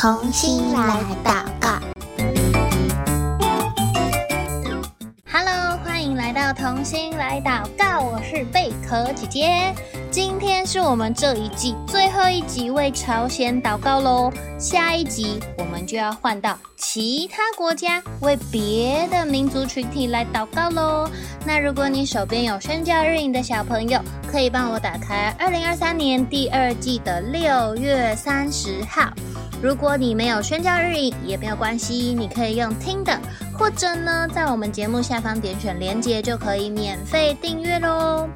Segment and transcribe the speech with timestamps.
[0.00, 1.78] 同心来祷告。
[5.30, 9.74] Hello，欢迎来到同心来祷告，我是贝壳姐姐。
[10.10, 21.08] 今天是我们这一季最后一集为朝鲜祷告喽，下一集我们就要换到其他国家为别的民族群体来祷告喽。
[21.46, 29.12] 那如果你手边有宣教日影的小朋友，可以帮我打开二零二三年第二季的六月三十号。
[29.62, 33.16] 如果你没有宣教日影也没有关系，你可以用听的，
[33.56, 38.28] 或者呢在我们节目下方点选连接就可以免费订阅喽。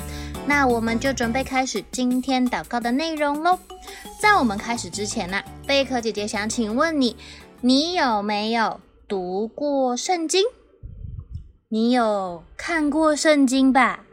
[0.46, 3.58] 那我们就准备开始今天祷告的内容喽。
[4.20, 7.16] 在我们开始之前呢、贝壳姐姐想请问你，
[7.62, 10.44] 你有没有读过圣经？
[11.68, 14.04] 你有看过圣经吧？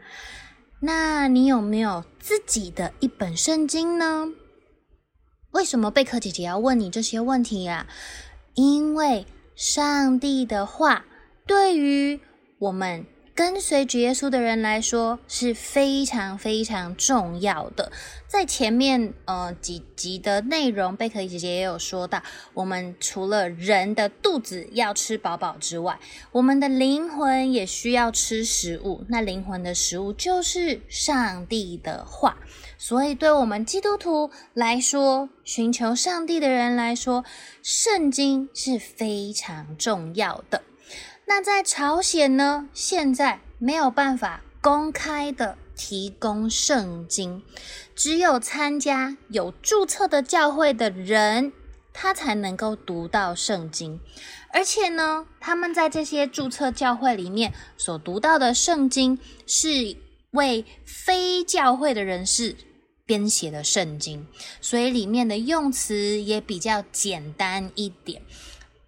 [0.80, 4.28] 那你有没有自己的一本圣经呢？
[5.52, 7.92] 为什么贝壳姐姐要问你这些问题呀、啊？
[8.54, 11.04] 因为上帝的话
[11.46, 12.20] 对于
[12.58, 13.06] 我们。
[13.34, 17.90] 跟随主耶稣的人来说是非常非常重要的。
[18.28, 22.22] 在前面呃几集的内容，贝壳姐姐也有说到，
[22.54, 25.98] 我们除了人的肚子要吃饱饱之外，
[26.32, 29.04] 我们的灵魂也需要吃食物。
[29.08, 32.38] 那灵魂的食物就是上帝的话。
[32.78, 37.24] 所以，对我们基督徒来说，寻求上帝的人来说，
[37.62, 40.62] 圣经是非常重要的。
[41.34, 42.68] 那在朝鲜呢？
[42.74, 47.42] 现在没有办法公开的提供圣经，
[47.96, 51.54] 只有参加有注册的教会的人，
[51.94, 53.98] 他才能够读到圣经。
[54.52, 59.96] 而且呢，他们在这些注册教会里面所读到的圣经，是
[60.32, 62.54] 为非教会的人士
[63.06, 64.26] 编写的圣经，
[64.60, 68.20] 所以里面的用词也比较简单一点。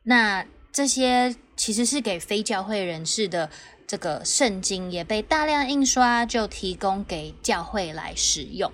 [0.02, 1.34] 那这些。
[1.56, 3.50] 其实是给非教会人士的
[3.86, 8.72] 这个圣经，也被大量印刷，就提供给教会来使用。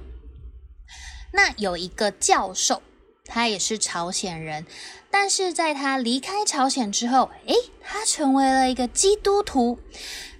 [1.32, 2.82] 那有一个教授，
[3.24, 4.66] 他也是朝鲜人，
[5.10, 9.78] 但是在他离开朝鲜之后，诶，他成为了一个基督徒，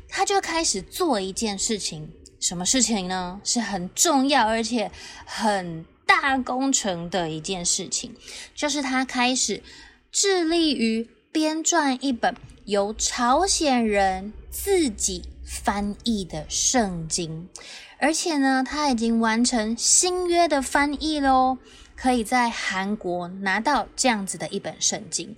[0.09, 3.41] 他就开始做一件事情，什么事情呢？
[3.45, 4.91] 是很重要而且
[5.25, 8.17] 很大工程的一件事情，
[8.55, 9.63] 就是他开始
[10.11, 11.09] 致力于。
[11.33, 17.49] 编撰一本由朝鲜人自己翻译的圣经，
[17.99, 21.59] 而且呢，他已经完成新约的翻译喽，
[21.95, 25.37] 可以在韩国拿到这样子的一本圣经。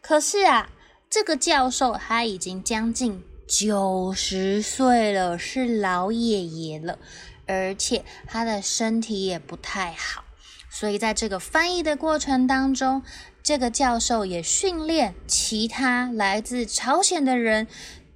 [0.00, 0.70] 可是啊，
[1.10, 7.00] 这个教授他已经将近九十岁了，是老爷爷了，
[7.46, 10.24] 而且他的身体也不太好，
[10.72, 13.02] 所以在这个翻译的过程当中。
[13.44, 17.66] 这个教授也训练其他来自朝鲜的人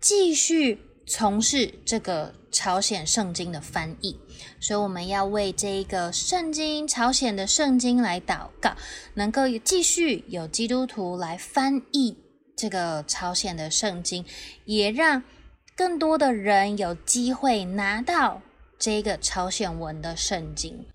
[0.01, 4.17] 继续从事这个朝鲜圣经的翻译，
[4.61, 8.77] 所以我们要为这个圣经朝鲜的圣经来祷告，
[9.15, 12.17] 能够继续有基督徒来翻译
[12.55, 14.25] 这个朝鲜的圣经，
[14.65, 15.25] 也让
[15.75, 18.41] 更多的人有机会拿到
[18.79, 20.87] 这个朝鲜文的圣经。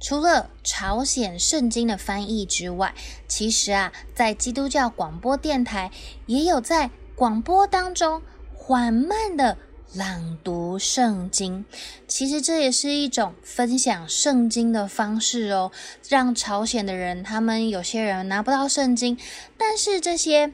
[0.00, 2.94] 除了朝鲜圣经的翻译之外，
[3.26, 5.90] 其实啊，在基督教广播电台
[6.26, 8.22] 也有在广播当中
[8.54, 9.58] 缓慢的
[9.92, 11.64] 朗读圣经。
[12.06, 15.72] 其实这也是一种分享圣经的方式哦，
[16.08, 19.18] 让朝鲜的人，他们有些人拿不到圣经，
[19.56, 20.52] 但是这些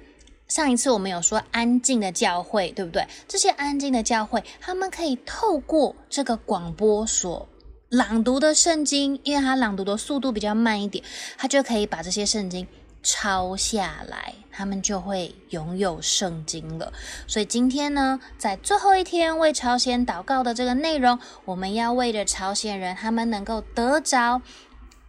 [0.48, 3.06] 上一次我们有说安静的教会，对不对？
[3.28, 7.46] 这些安静的教会，他们可以透过这个广播所。
[7.94, 11.04] 朗读的圣经，因为他朗读的速度比较慢一点，
[11.38, 12.66] 他就可以把这些圣经
[13.04, 16.92] 抄下来，他们就会拥有圣经了。
[17.28, 24.42] 所以今天呢，在最后一天为朝鲜祷告的这个内容，我们要为着朝鲜人他们能够得着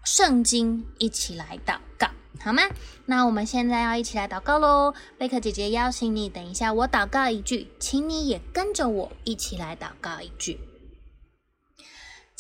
[0.04, 2.08] 圣经一起来祷告，
[2.40, 2.62] 好吗？
[3.08, 4.94] 那我们现在要一起来祷告喽。
[5.18, 10.60] 贝克姐姐邀请你，等一下我祷告一句，请你也跟着我一起来祷告一句。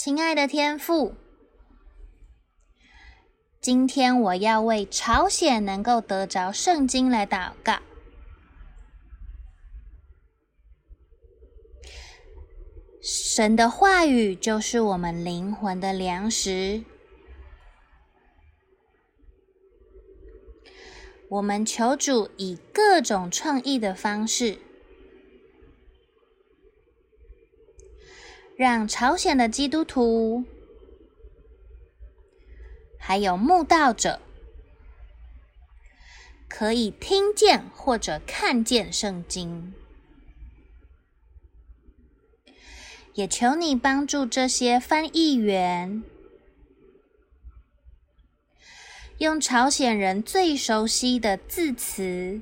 [0.05, 1.15] 亲爱的天父，
[3.59, 7.79] 今天我要为朝鲜能够得着圣经来祷告。
[13.01, 16.83] 神的话语就是我们灵魂的粮食。
[21.29, 24.59] 我们求主以各种创意的方式。
[28.57, 30.45] 让朝鲜的基督徒，
[32.97, 34.21] 还有慕道者，
[36.47, 39.73] 可以听见或者看见圣经。
[43.13, 46.01] 也求你帮助这些翻译员，
[49.17, 52.41] 用朝鲜人最熟悉的字词，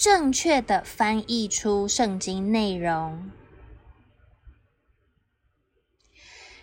[0.00, 3.30] 正确的翻译出圣经内容。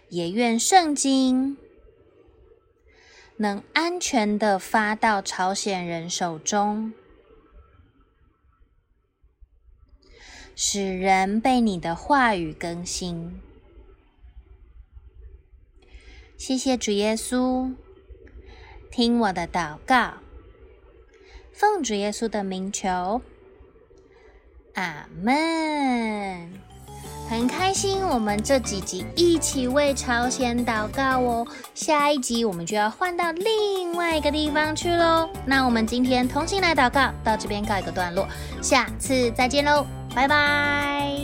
[0.09, 1.55] 也愿圣经
[3.35, 6.91] 能安全的发到朝鲜人手中。
[10.55, 13.39] 使人被你的话语更新。
[16.35, 17.75] 谢谢主耶稣，
[18.89, 20.15] 听我的祷告，
[21.57, 23.19] 奉主耶稣的名求，
[24.75, 26.53] 阿门。
[27.27, 31.47] 很开心，我们这几集一起为朝鲜祷告哦。
[31.73, 35.27] 下一集我们就要换到另外一个地方去喽。
[35.47, 38.27] 那我们今天同心来祷告，到这边告一个段落，
[38.61, 39.83] 下次再见喽。
[40.13, 41.16] 拜拜。